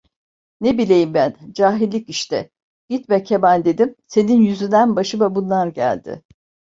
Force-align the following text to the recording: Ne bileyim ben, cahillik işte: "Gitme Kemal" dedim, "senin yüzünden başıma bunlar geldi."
Ne 0.61 0.77
bileyim 0.77 1.13
ben, 1.13 1.35
cahillik 1.53 2.09
işte: 2.09 2.51
"Gitme 2.89 3.23
Kemal" 3.23 3.65
dedim, 3.65 3.95
"senin 4.07 4.41
yüzünden 4.41 4.95
başıma 4.95 5.35
bunlar 5.35 5.67
geldi." 5.67 6.23